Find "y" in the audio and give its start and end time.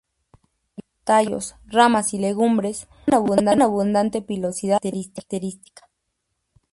2.15-2.17